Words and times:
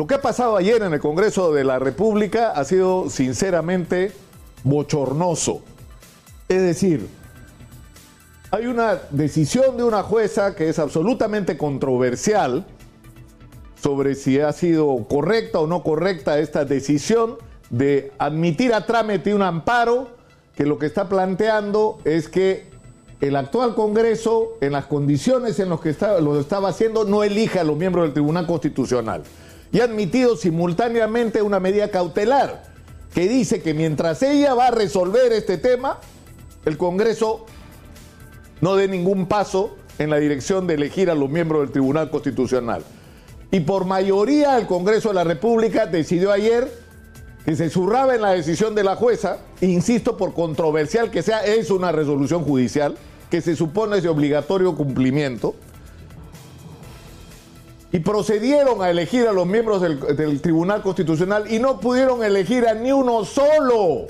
Lo 0.00 0.06
que 0.06 0.14
ha 0.14 0.22
pasado 0.22 0.56
ayer 0.56 0.80
en 0.80 0.94
el 0.94 0.98
Congreso 0.98 1.52
de 1.52 1.62
la 1.62 1.78
República 1.78 2.52
ha 2.52 2.64
sido 2.64 3.10
sinceramente 3.10 4.12
bochornoso. 4.64 5.60
Es 6.48 6.62
decir, 6.62 7.06
hay 8.50 8.64
una 8.64 8.98
decisión 9.10 9.76
de 9.76 9.84
una 9.84 10.02
jueza 10.02 10.56
que 10.56 10.70
es 10.70 10.78
absolutamente 10.78 11.58
controversial 11.58 12.64
sobre 13.74 14.14
si 14.14 14.40
ha 14.40 14.54
sido 14.54 15.06
correcta 15.06 15.58
o 15.58 15.66
no 15.66 15.82
correcta 15.82 16.38
esta 16.38 16.64
decisión 16.64 17.36
de 17.68 18.10
admitir 18.16 18.72
a 18.72 18.86
trámite 18.86 19.34
un 19.34 19.42
amparo 19.42 20.08
que 20.54 20.64
lo 20.64 20.78
que 20.78 20.86
está 20.86 21.10
planteando 21.10 21.98
es 22.06 22.30
que 22.30 22.70
el 23.20 23.36
actual 23.36 23.74
Congreso, 23.74 24.56
en 24.62 24.72
las 24.72 24.86
condiciones 24.86 25.60
en 25.60 25.68
las 25.68 25.80
que 25.80 25.94
lo 26.22 26.40
estaba 26.40 26.70
haciendo, 26.70 27.04
no 27.04 27.22
elija 27.22 27.60
a 27.60 27.64
los 27.64 27.76
miembros 27.76 28.06
del 28.06 28.14
Tribunal 28.14 28.46
Constitucional. 28.46 29.24
Y 29.72 29.80
ha 29.80 29.84
admitido 29.84 30.36
simultáneamente 30.36 31.42
una 31.42 31.60
medida 31.60 31.90
cautelar 31.90 32.64
que 33.14 33.28
dice 33.28 33.62
que 33.62 33.74
mientras 33.74 34.22
ella 34.22 34.54
va 34.54 34.68
a 34.68 34.70
resolver 34.70 35.32
este 35.32 35.58
tema, 35.58 35.98
el 36.64 36.76
Congreso 36.76 37.46
no 38.60 38.76
dé 38.76 38.88
ningún 38.88 39.26
paso 39.26 39.76
en 39.98 40.10
la 40.10 40.16
dirección 40.16 40.66
de 40.66 40.74
elegir 40.74 41.10
a 41.10 41.14
los 41.14 41.28
miembros 41.28 41.62
del 41.62 41.70
Tribunal 41.70 42.10
Constitucional. 42.10 42.82
Y 43.50 43.60
por 43.60 43.84
mayoría 43.84 44.58
el 44.58 44.66
Congreso 44.66 45.08
de 45.08 45.14
la 45.16 45.24
República 45.24 45.86
decidió 45.86 46.30
ayer 46.30 46.72
que 47.44 47.56
se 47.56 47.70
zurraba 47.70 48.14
en 48.14 48.22
la 48.22 48.30
decisión 48.30 48.74
de 48.74 48.84
la 48.84 48.96
jueza, 48.96 49.38
insisto, 49.60 50.16
por 50.16 50.34
controversial 50.34 51.10
que 51.10 51.22
sea, 51.22 51.44
es 51.44 51.70
una 51.70 51.90
resolución 51.90 52.44
judicial 52.44 52.96
que 53.30 53.40
se 53.40 53.56
supone 53.56 53.96
es 53.96 54.02
de 54.02 54.08
obligatorio 54.08 54.74
cumplimiento, 54.74 55.54
y 57.92 57.98
procedieron 58.00 58.82
a 58.82 58.90
elegir 58.90 59.26
a 59.26 59.32
los 59.32 59.46
miembros 59.46 59.82
del, 59.82 60.40
Tribunal 60.40 60.82
Constitucional 60.82 61.52
y 61.52 61.58
no 61.58 61.80
pudieron 61.80 62.22
elegir 62.22 62.66
a 62.68 62.74
ni 62.74 62.92
uno 62.92 63.24
solo. 63.24 64.06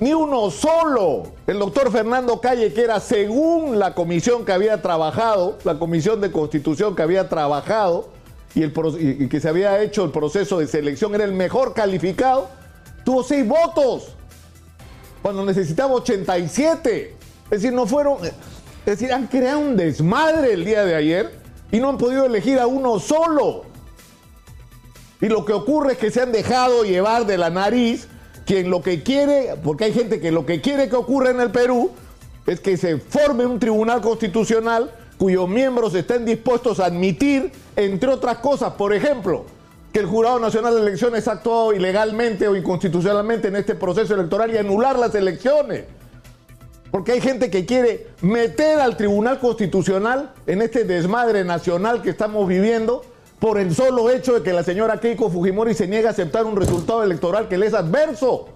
Ni 0.00 0.14
uno 0.14 0.50
solo. 0.50 1.24
El 1.46 1.58
doctor 1.58 1.92
Fernando 1.92 2.40
Calle, 2.40 2.72
que 2.72 2.82
era 2.82 3.00
según 3.00 3.78
la 3.78 3.94
comisión 3.94 4.44
que 4.44 4.52
había 4.52 4.80
trabajado, 4.80 5.58
la 5.64 5.78
comisión 5.78 6.20
de 6.20 6.32
constitución 6.32 6.96
que 6.96 7.02
había 7.02 7.28
trabajado, 7.28 8.08
y, 8.54 8.62
el, 8.62 9.28
que 9.28 9.40
se 9.40 9.48
había 9.48 9.82
hecho 9.82 10.04
el 10.04 10.10
proceso 10.10 10.58
de 10.58 10.66
selección 10.66 11.14
era 11.14 11.24
el 11.24 11.32
mejor 11.32 11.74
calificado, 11.74 12.48
tuvo 13.04 13.22
seis 13.22 13.46
votos, 13.46 14.14
cuando 15.20 15.44
necesitaba 15.44 15.94
87. 15.94 17.14
Es 17.44 17.50
decir, 17.50 17.72
no 17.72 17.86
fueron, 17.86 18.24
es 18.24 18.32
decir, 18.86 19.12
han 19.12 19.26
creado 19.26 19.58
un 19.58 19.76
desmadre 19.76 20.54
el 20.54 20.64
día 20.64 20.84
de 20.84 20.94
ayer 20.94 21.43
y 21.70 21.80
no 21.80 21.88
han 21.88 21.98
podido 21.98 22.24
elegir 22.24 22.58
a 22.58 22.66
uno 22.66 22.98
solo. 22.98 23.62
Y 25.20 25.28
lo 25.28 25.44
que 25.44 25.52
ocurre 25.52 25.92
es 25.92 25.98
que 25.98 26.10
se 26.10 26.20
han 26.20 26.32
dejado 26.32 26.84
llevar 26.84 27.26
de 27.26 27.38
la 27.38 27.50
nariz 27.50 28.08
quien 28.46 28.70
lo 28.70 28.82
que 28.82 29.02
quiere, 29.02 29.54
porque 29.62 29.84
hay 29.84 29.92
gente 29.92 30.20
que 30.20 30.30
lo 30.30 30.44
que 30.44 30.60
quiere 30.60 30.88
que 30.88 30.96
ocurra 30.96 31.30
en 31.30 31.40
el 31.40 31.50
Perú 31.50 31.90
es 32.46 32.60
que 32.60 32.76
se 32.76 32.98
forme 32.98 33.46
un 33.46 33.58
tribunal 33.58 34.00
constitucional 34.02 34.92
cuyos 35.16 35.48
miembros 35.48 35.94
estén 35.94 36.24
dispuestos 36.24 36.80
a 36.80 36.86
admitir, 36.86 37.52
entre 37.76 38.10
otras 38.10 38.38
cosas, 38.38 38.74
por 38.74 38.92
ejemplo, 38.92 39.44
que 39.92 40.00
el 40.00 40.06
Jurado 40.06 40.40
Nacional 40.40 40.74
de 40.74 40.80
Elecciones 40.80 41.28
ha 41.28 41.32
actuado 41.32 41.72
ilegalmente 41.72 42.48
o 42.48 42.56
inconstitucionalmente 42.56 43.48
en 43.48 43.56
este 43.56 43.76
proceso 43.76 44.14
electoral 44.14 44.52
y 44.52 44.58
anular 44.58 44.98
las 44.98 45.14
elecciones. 45.14 45.84
Porque 46.94 47.10
hay 47.10 47.20
gente 47.20 47.50
que 47.50 47.66
quiere 47.66 48.06
meter 48.20 48.78
al 48.78 48.96
Tribunal 48.96 49.40
Constitucional 49.40 50.32
en 50.46 50.62
este 50.62 50.84
desmadre 50.84 51.42
nacional 51.42 52.02
que 52.02 52.10
estamos 52.10 52.46
viviendo 52.46 53.04
por 53.40 53.58
el 53.58 53.74
solo 53.74 54.10
hecho 54.10 54.34
de 54.34 54.44
que 54.44 54.52
la 54.52 54.62
señora 54.62 55.00
Keiko 55.00 55.28
Fujimori 55.28 55.74
se 55.74 55.88
niega 55.88 56.10
a 56.10 56.12
aceptar 56.12 56.44
un 56.44 56.54
resultado 56.54 57.02
electoral 57.02 57.48
que 57.48 57.58
le 57.58 57.66
es 57.66 57.74
adverso. 57.74 58.50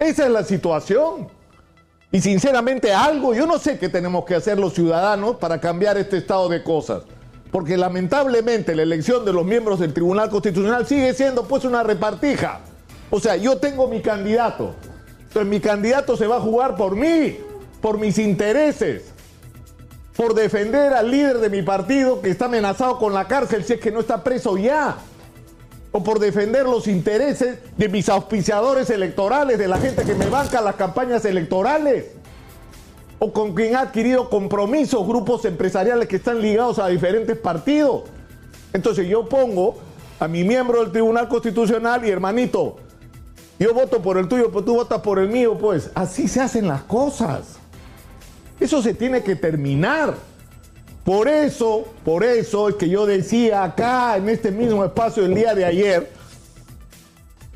Esa 0.00 0.26
es 0.26 0.32
la 0.32 0.42
situación. 0.42 1.28
Y 2.10 2.20
sinceramente 2.20 2.92
algo, 2.92 3.32
yo 3.32 3.46
no 3.46 3.60
sé 3.60 3.78
qué 3.78 3.88
tenemos 3.88 4.24
que 4.24 4.34
hacer 4.34 4.58
los 4.58 4.74
ciudadanos 4.74 5.36
para 5.36 5.60
cambiar 5.60 5.98
este 5.98 6.16
estado 6.16 6.48
de 6.48 6.64
cosas. 6.64 7.04
Porque 7.52 7.76
lamentablemente 7.76 8.74
la 8.74 8.82
elección 8.82 9.24
de 9.24 9.32
los 9.32 9.46
miembros 9.46 9.78
del 9.78 9.94
Tribunal 9.94 10.30
Constitucional 10.30 10.84
sigue 10.84 11.14
siendo 11.14 11.44
pues 11.44 11.64
una 11.64 11.84
repartija. 11.84 12.58
O 13.08 13.20
sea, 13.20 13.36
yo 13.36 13.56
tengo 13.58 13.86
mi 13.86 14.02
candidato. 14.02 14.74
Entonces 15.28 15.48
mi 15.48 15.60
candidato 15.60 16.16
se 16.16 16.26
va 16.26 16.36
a 16.36 16.40
jugar 16.40 16.76
por 16.76 16.96
mí, 16.96 17.38
por 17.80 17.98
mis 17.98 18.18
intereses, 18.18 19.04
por 20.16 20.34
defender 20.34 20.92
al 20.92 21.10
líder 21.10 21.38
de 21.38 21.48
mi 21.50 21.62
partido 21.62 22.20
que 22.20 22.30
está 22.30 22.46
amenazado 22.46 22.98
con 22.98 23.14
la 23.14 23.28
cárcel 23.28 23.62
si 23.64 23.74
es 23.74 23.80
que 23.80 23.92
no 23.92 24.00
está 24.00 24.24
preso 24.24 24.56
ya 24.56 24.98
o 25.90 26.02
por 26.02 26.18
defender 26.18 26.64
los 26.64 26.86
intereses 26.86 27.58
de 27.76 27.88
mis 27.88 28.08
auspiciadores 28.08 28.90
electorales, 28.90 29.58
de 29.58 29.68
la 29.68 29.78
gente 29.78 30.04
que 30.04 30.14
me 30.14 30.26
banca 30.26 30.60
las 30.60 30.74
campañas 30.74 31.24
electorales, 31.24 32.06
o 33.18 33.32
con 33.32 33.54
quien 33.54 33.74
ha 33.74 33.80
adquirido 33.80 34.28
compromisos, 34.28 35.06
grupos 35.06 35.44
empresariales 35.44 36.08
que 36.08 36.16
están 36.16 36.40
ligados 36.40 36.78
a 36.78 36.88
diferentes 36.88 37.36
partidos. 37.36 38.04
Entonces 38.72 39.08
yo 39.08 39.28
pongo 39.28 39.76
a 40.20 40.28
mi 40.28 40.44
miembro 40.44 40.82
del 40.82 40.92
Tribunal 40.92 41.28
Constitucional 41.28 42.04
y 42.04 42.10
hermanito, 42.10 42.76
yo 43.58 43.74
voto 43.74 44.00
por 44.00 44.18
el 44.18 44.28
tuyo, 44.28 44.50
pero 44.50 44.64
tú 44.64 44.74
votas 44.74 45.00
por 45.00 45.18
el 45.18 45.28
mío, 45.28 45.58
pues 45.58 45.90
así 45.94 46.28
se 46.28 46.40
hacen 46.40 46.68
las 46.68 46.82
cosas. 46.82 47.56
Eso 48.60 48.82
se 48.82 48.94
tiene 48.94 49.22
que 49.22 49.36
terminar. 49.36 50.14
Por 51.04 51.28
eso, 51.28 51.86
por 52.04 52.22
eso 52.22 52.68
es 52.68 52.74
que 52.74 52.88
yo 52.88 53.06
decía 53.06 53.64
acá 53.64 54.16
en 54.16 54.28
este 54.28 54.50
mismo 54.50 54.84
espacio 54.84 55.24
el 55.24 55.34
día 55.34 55.54
de 55.54 55.64
ayer 55.64 56.18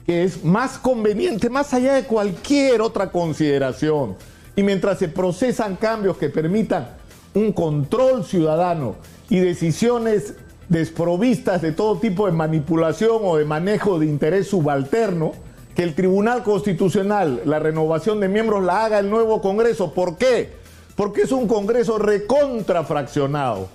que 0.07 0.25
es 0.25 0.45
más 0.45 0.79
conveniente, 0.79 1.49
más 1.49 1.73
allá 1.75 1.95
de 1.95 2.05
cualquier 2.05 2.81
otra 2.81 3.11
consideración, 3.11 4.17
y 4.57 4.63
mientras 4.63 4.99
se 4.99 5.09
procesan 5.09 5.77
cambios 5.77 6.17
que 6.17 6.29
permitan 6.29 6.89
un 7.35 7.53
control 7.53 8.25
ciudadano 8.25 8.97
y 9.31 9.39
decisiones 9.39 10.35
desprovistas 10.69 11.63
de 11.63 11.73
todo 11.73 11.99
tipo 11.99 12.27
de 12.27 12.33
manipulación 12.33 13.19
o 13.23 13.37
de 13.37 13.45
manejo 13.45 13.99
de 13.99 14.07
interés 14.07 14.49
subalterno, 14.49 15.33
que 15.75 15.83
el 15.83 15.95
Tribunal 15.95 16.43
Constitucional, 16.43 17.43
la 17.45 17.59
renovación 17.59 18.21
de 18.21 18.29
miembros 18.29 18.65
la 18.65 18.85
haga 18.85 18.99
el 18.99 19.09
nuevo 19.11 19.41
Congreso. 19.41 19.93
¿Por 19.95 20.17
qué? 20.17 20.63
porque 20.95 21.23
es 21.23 21.33
un 21.33 21.49
Congreso 21.49 21.99
recontrafraccionado 21.99 23.69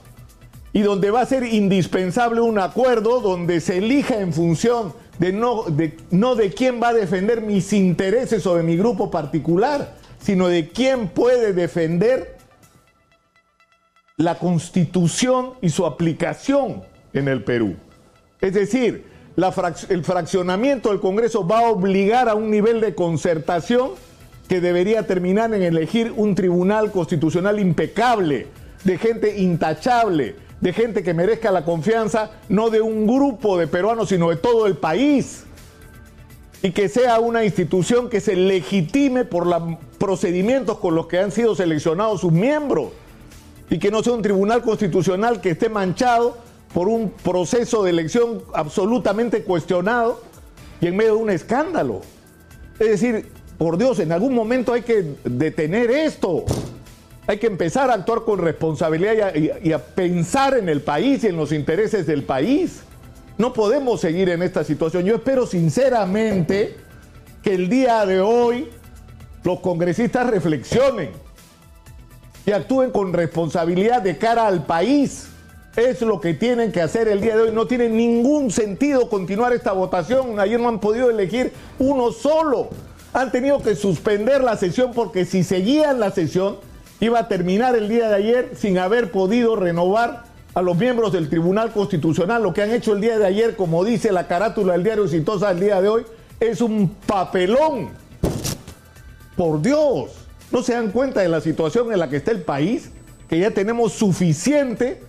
y 0.73 0.81
donde 0.81 1.11
va 1.11 1.21
a 1.21 1.25
ser 1.25 1.43
indispensable 1.43 2.41
un 2.41 2.59
acuerdo 2.59 3.21
donde 3.21 3.59
se 3.59 3.77
elija 3.77 4.19
en 4.19 4.33
función 4.33 4.93
de 5.17 5.33
no, 5.33 5.63
de 5.63 5.97
no 6.11 6.35
de 6.35 6.51
quién 6.51 6.81
va 6.81 6.89
a 6.89 6.93
defender 6.93 7.41
mis 7.41 7.73
intereses 7.73 8.45
o 8.45 8.55
de 8.55 8.63
mi 8.63 8.77
grupo 8.77 9.09
particular, 9.09 9.95
sino 10.19 10.47
de 10.47 10.69
quién 10.69 11.07
puede 11.07 11.53
defender 11.53 12.37
la 14.17 14.37
constitución 14.37 15.53
y 15.61 15.69
su 15.69 15.85
aplicación 15.85 16.83
en 17.13 17.27
el 17.27 17.43
Perú. 17.43 17.75
Es 18.39 18.53
decir, 18.53 19.05
el 19.37 20.03
fraccionamiento 20.03 20.89
del 20.89 20.99
Congreso 20.99 21.47
va 21.47 21.59
a 21.59 21.69
obligar 21.69 22.27
a 22.27 22.33
un 22.33 22.49
nivel 22.49 22.81
de 22.81 22.95
concertación 22.95 23.91
que 24.47 24.61
debería 24.61 25.05
terminar 25.05 25.53
en 25.53 25.61
elegir 25.61 26.11
un 26.15 26.33
tribunal 26.33 26.91
constitucional 26.91 27.59
impecable, 27.59 28.47
de 28.83 28.97
gente 28.97 29.37
intachable, 29.37 30.35
de 30.59 30.73
gente 30.73 31.03
que 31.03 31.13
merezca 31.13 31.51
la 31.51 31.65
confianza 31.65 32.31
no 32.49 32.71
de 32.71 32.81
un 32.81 33.05
grupo 33.05 33.59
de 33.59 33.67
peruanos, 33.67 34.09
sino 34.09 34.31
de 34.31 34.37
todo 34.37 34.65
el 34.65 34.75
país. 34.75 35.43
Y 36.63 36.71
que 36.71 36.89
sea 36.89 37.19
una 37.19 37.45
institución 37.45 38.09
que 38.09 38.21
se 38.21 38.35
legitime 38.35 39.23
por 39.23 39.45
los 39.45 39.77
procedimientos 39.99 40.79
con 40.79 40.95
los 40.95 41.05
que 41.05 41.19
han 41.19 41.31
sido 41.31 41.53
seleccionados 41.53 42.21
sus 42.21 42.31
miembros. 42.31 42.87
Y 43.69 43.77
que 43.77 43.91
no 43.91 44.01
sea 44.01 44.13
un 44.13 44.23
tribunal 44.23 44.63
constitucional 44.63 45.41
que 45.41 45.51
esté 45.51 45.69
manchado 45.69 46.46
por 46.73 46.87
un 46.87 47.11
proceso 47.11 47.83
de 47.83 47.91
elección 47.91 48.43
absolutamente 48.53 49.43
cuestionado 49.43 50.21
y 50.81 50.87
en 50.87 50.95
medio 50.95 51.15
de 51.15 51.21
un 51.23 51.29
escándalo. 51.29 52.01
Es 52.79 52.89
decir, 52.89 53.31
por 53.57 53.77
Dios, 53.77 53.99
en 53.99 54.11
algún 54.11 54.35
momento 54.35 54.73
hay 54.73 54.83
que 54.83 55.15
detener 55.23 55.89
esto. 55.89 56.45
Hay 57.25 57.39
que 57.39 57.47
empezar 57.47 57.89
a 57.89 57.95
actuar 57.95 58.23
con 58.23 58.39
responsabilidad 58.39 59.33
y 59.35 59.71
a, 59.73 59.79
pensar 59.79 60.57
en 60.57 60.69
el 60.69 60.81
país 60.81 61.23
y 61.23 61.27
en 61.27 61.35
los 61.35 61.51
intereses 61.51 62.05
del 62.05 62.23
país. 62.23 62.81
No 63.37 63.53
podemos 63.53 63.99
seguir 63.99 64.29
en 64.29 64.41
esta 64.43 64.63
situación. 64.63 65.03
Yo 65.03 65.15
espero 65.15 65.45
sinceramente 65.45 66.75
que 67.43 67.55
el 67.55 67.69
día 67.69 68.05
de 68.05 68.21
hoy 68.21 68.69
los 69.43 69.59
congresistas 69.59 70.27
reflexionen 70.29 71.09
y 72.45 72.51
actúen 72.51 72.91
con 72.91 73.11
responsabilidad 73.11 74.01
de 74.01 74.17
cara 74.17 74.47
al 74.47 74.65
país. 74.65 75.27
Es 75.77 76.01
lo 76.01 76.19
que 76.19 76.33
tienen 76.33 76.71
que 76.71 76.81
hacer 76.81 77.07
el 77.07 77.21
día 77.21 77.35
de 77.35 77.43
hoy. 77.43 77.51
No 77.51 77.67
tiene 77.67 77.87
ningún 77.87 78.49
sentido 78.49 79.07
continuar 79.09 79.53
esta 79.53 79.73
votación. 79.73 80.39
Ayer 80.39 80.59
no 80.59 80.69
han 80.69 80.79
podido 80.79 81.11
elegir 81.11 81.53
uno 81.77 82.11
solo 82.11 82.69
han 83.13 83.31
tenido 83.31 83.61
que 83.61 83.75
suspender 83.75 84.43
la 84.43 84.57
sesión 84.57 84.91
porque 84.93 85.25
si 85.25 85.43
seguían 85.43 85.99
la 85.99 86.11
sesión 86.11 86.57
iba 86.99 87.19
a 87.19 87.27
terminar 87.27 87.75
el 87.75 87.89
día 87.89 88.09
de 88.09 88.15
ayer 88.15 88.51
sin 88.55 88.77
haber 88.77 89.11
podido 89.11 89.55
renovar 89.55 90.25
a 90.53 90.61
los 90.61 90.77
miembros 90.77 91.13
del 91.13 91.29
Tribunal 91.29 91.71
Constitucional. 91.71 92.43
Lo 92.43 92.53
que 92.53 92.63
han 92.63 92.71
hecho 92.71 92.93
el 92.93 93.01
día 93.01 93.17
de 93.17 93.25
ayer, 93.25 93.55
como 93.55 93.83
dice 93.83 94.11
la 94.11 94.27
carátula 94.27 94.73
del 94.73 94.83
diario 94.83 95.03
Exitosa 95.03 95.51
el 95.51 95.59
día 95.59 95.81
de 95.81 95.89
hoy, 95.89 96.05
es 96.39 96.61
un 96.61 96.89
papelón. 97.05 97.89
Por 99.35 99.61
Dios, 99.61 100.11
¿no 100.51 100.63
se 100.63 100.73
dan 100.73 100.91
cuenta 100.91 101.21
de 101.21 101.29
la 101.29 101.41
situación 101.41 101.91
en 101.91 101.99
la 101.99 102.09
que 102.09 102.17
está 102.17 102.31
el 102.31 102.41
país? 102.41 102.91
Que 103.29 103.39
ya 103.39 103.51
tenemos 103.51 103.93
suficiente 103.93 105.06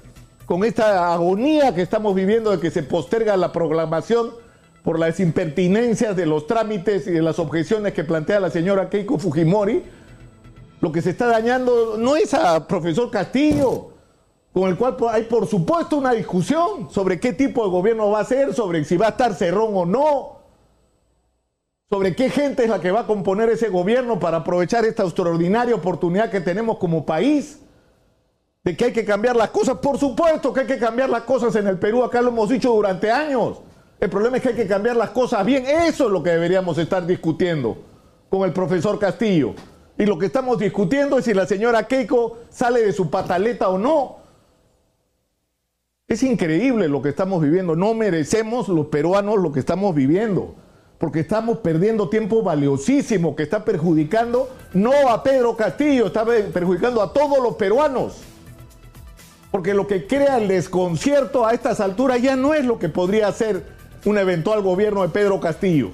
con 0.49 0.65
esta 0.65 1.13
agonía 1.13 1.75
que 1.75 1.83
estamos 1.83 2.15
viviendo 2.15 2.51
de 2.51 2.59
que 2.59 2.71
se 2.71 2.83
posterga 2.83 3.37
la 3.37 3.53
programación 3.53 4.31
por 4.83 4.99
las 4.99 5.21
impertinencias 5.21 6.17
de 6.17 6.25
los 6.25 6.47
trámites 6.47 7.07
y 7.07 7.11
de 7.11 7.21
las 7.21 7.39
objeciones 7.39 7.93
que 7.93 8.03
plantea 8.03 8.41
la 8.41 8.49
señora 8.49 8.89
Keiko 8.89 9.19
Fujimori. 9.19 9.83
Lo 10.81 10.91
que 10.91 11.03
se 11.03 11.11
está 11.11 11.27
dañando 11.27 11.99
no 11.99 12.17
es 12.17 12.33
a 12.33 12.67
profesor 12.67 13.11
Castillo, 13.11 13.91
con 14.55 14.71
el 14.71 14.79
cual 14.79 14.97
hay 15.11 15.25
por 15.25 15.47
supuesto 15.47 15.99
una 15.99 16.13
discusión 16.13 16.89
sobre 16.91 17.21
qué 17.21 17.35
tipo 17.35 17.63
de 17.65 17.71
gobierno 17.71 18.09
va 18.09 18.21
a 18.21 18.25
ser, 18.25 18.55
sobre 18.55 18.87
si 18.87 18.97
va 18.97 19.09
a 19.09 19.11
estar 19.11 19.35
Cerrón 19.35 19.73
o 19.75 19.85
no, 19.85 20.39
sobre 21.91 22.17
qué 22.17 22.31
gente 22.31 22.65
es 22.65 22.71
la 22.71 22.81
que 22.81 22.91
va 22.91 23.01
a 23.01 23.07
componer 23.07 23.51
ese 23.51 23.69
gobierno 23.69 24.19
para 24.19 24.39
aprovechar 24.39 24.87
esta 24.87 25.03
extraordinaria 25.03 25.75
oportunidad 25.75 26.31
que 26.31 26.41
tenemos 26.41 26.79
como 26.79 27.05
país, 27.05 27.61
que 28.77 28.87
hay 28.87 28.93
que 28.93 29.05
cambiar 29.05 29.37
las 29.37 29.51
cosas, 29.51 29.79
por 29.79 29.99
supuesto 29.99 30.53
que 30.53 30.61
hay 30.61 30.67
que 30.67 30.79
cambiar 30.79 31.11
las 31.11 31.23
cosas 31.23 31.55
en 31.57 31.67
el 31.67 31.79
Perú, 31.79 32.03
acá 32.03 32.21
lo 32.21 32.29
hemos 32.29 32.49
dicho 32.49 32.73
durante 32.73 33.11
años, 33.11 33.59
el 34.01 34.11
problema 34.11 34.37
es 34.37 34.43
que 34.43 34.51
hay 34.51 34.55
que 34.55 34.67
cambiar 34.67 34.97
las 34.97 35.11
cosas 35.11 35.45
bien, 35.45 35.67
eso 35.67 36.07
es 36.07 36.11
lo 36.11 36.23
que 36.23 36.31
deberíamos 36.31 36.79
estar 36.79 37.05
discutiendo 37.07 37.79
con 38.29 38.43
el 38.43 38.53
profesor 38.53 38.99
Castillo. 38.99 39.55
Y 39.99 40.07
lo 40.07 40.17
que 40.17 40.27
estamos 40.27 40.59
discutiendo 40.59 41.19
es 41.19 41.25
si 41.25 41.35
la 41.35 41.47
señora 41.47 41.89
Keiko 41.89 42.39
sale 42.51 42.83
de 42.83 42.93
su 42.93 43.11
pataleta 43.11 43.69
o 43.69 43.79
no. 43.79 44.19
Es 46.07 46.23
increíble 46.23 46.89
lo 46.89 47.03
que 47.03 47.09
estamos 47.09 47.43
viviendo. 47.43 47.75
No 47.75 47.95
merecemos 47.95 48.69
los 48.69 48.87
peruanos 48.87 49.39
lo 49.39 49.51
que 49.51 49.59
estamos 49.59 49.95
viviendo. 49.97 50.55
Porque 50.99 51.21
estamos 51.21 51.59
perdiendo 51.59 52.09
tiempo 52.09 52.43
valiosísimo 52.43 53.35
que 53.35 53.43
está 53.43 53.65
perjudicando 53.65 54.49
no 54.73 54.93
a 55.11 55.23
Pedro 55.23 55.57
Castillo, 55.57 56.07
está 56.07 56.25
perjudicando 56.25 57.03
a 57.03 57.13
todos 57.13 57.39
los 57.43 57.57
peruanos. 57.57 58.23
Porque 59.51 59.75
lo 59.75 59.87
que 59.87 60.07
crea 60.07 60.39
el 60.39 60.49
desconcierto 60.49 61.47
a 61.47 61.53
estas 61.53 61.81
alturas 61.81 62.21
ya 62.21 62.37
no 62.37 62.55
es 62.55 62.65
lo 62.65 62.79
que 62.79 62.89
podría 62.89 63.33
ser 63.33 63.65
un 64.05 64.19
eventual 64.19 64.63
gobierno 64.63 65.03
de 65.03 65.09
Pedro 65.09 65.41
Castillo, 65.41 65.91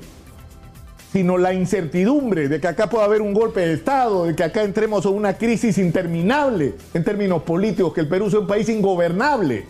sino 1.12 1.38
la 1.38 1.54
incertidumbre 1.54 2.48
de 2.48 2.60
que 2.60 2.68
acá 2.68 2.88
pueda 2.88 3.04
haber 3.04 3.22
un 3.22 3.32
golpe 3.32 3.60
de 3.60 3.74
Estado, 3.74 4.26
de 4.26 4.34
que 4.34 4.42
acá 4.42 4.62
entremos 4.62 5.06
a 5.06 5.10
una 5.10 5.38
crisis 5.38 5.78
interminable 5.78 6.74
en 6.92 7.04
términos 7.04 7.42
políticos, 7.42 7.94
que 7.94 8.00
el 8.00 8.08
Perú 8.08 8.28
sea 8.30 8.40
un 8.40 8.46
país 8.46 8.68
ingobernable 8.68 9.66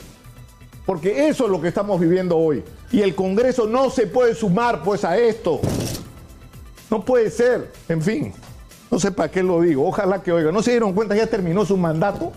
porque 0.87 1.29
eso 1.29 1.45
es 1.45 1.51
lo 1.51 1.61
que 1.61 1.69
estamos 1.69 1.99
viviendo 1.99 2.37
hoy. 2.37 2.63
Y 2.93 3.01
el 3.01 3.15
Congreso 3.15 3.67
no 3.67 3.91
se 3.91 4.07
puede 4.07 4.35
sumar 4.35 4.83
pues 4.83 5.05
a 5.05 5.17
esto. 5.17 5.61
No 6.91 7.05
puede 7.05 7.31
ser. 7.31 7.73
En 7.89 8.03
fin, 8.03 8.33
no 8.91 8.99
sé 9.01 9.11
para 9.11 9.31
qué 9.31 9.43
lo 9.43 9.63
digo. 9.63 9.87
Ojalá 9.87 10.23
que 10.23 10.31
oiga. 10.31 10.53
¿No 10.53 10.63
se 10.63 10.73
dieron 10.73 10.93
cuenta? 10.93 11.17
Ya 11.17 11.27
terminó 11.27 11.65
su 11.65 11.77
mandato. 11.77 12.33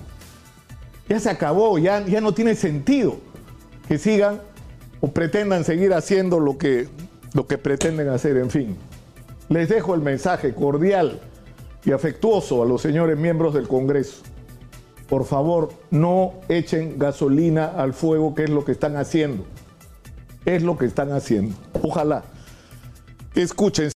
Ya 1.07 1.19
se 1.19 1.29
acabó. 1.29 1.77
Ya, 1.77 2.05
ya 2.05 2.21
no 2.21 2.33
tiene 2.33 2.55
sentido 2.55 3.17
que 3.87 3.97
sigan 3.97 4.41
o 4.99 5.07
pretendan 5.09 5.63
seguir 5.63 5.93
haciendo 5.93 6.39
lo 6.39 6.57
que, 6.57 6.87
lo 7.33 7.47
que 7.47 7.57
pretenden 7.57 8.09
hacer. 8.09 8.37
En 8.37 8.49
fin, 8.49 8.77
les 9.49 9.69
dejo 9.69 9.95
el 9.95 10.01
mensaje 10.01 10.53
cordial 10.53 11.19
y 11.85 11.91
afectuoso 11.91 12.63
a 12.63 12.65
los 12.65 12.81
señores 12.81 13.17
miembros 13.17 13.53
del 13.53 13.67
Congreso 13.67 14.23
por 15.07 15.25
favor, 15.25 15.69
no 15.89 16.33
echen 16.49 16.99
gasolina 16.99 17.65
al 17.65 17.93
fuego, 17.93 18.35
que 18.35 18.43
es 18.43 18.49
lo 18.49 18.65
que 18.65 18.73
están 18.73 18.97
haciendo. 18.97 19.45
Es 20.45 20.63
lo 20.63 20.77
que 20.77 20.85
están 20.85 21.11
haciendo. 21.11 21.55
Ojalá 21.81 22.23
escuchen. 23.35 23.85